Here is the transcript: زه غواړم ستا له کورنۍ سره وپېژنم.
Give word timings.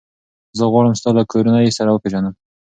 زه 0.57 0.63
غواړم 0.71 0.93
ستا 0.99 1.09
له 1.17 1.23
کورنۍ 1.31 1.69
سره 1.77 1.89
وپېژنم. 1.91 2.33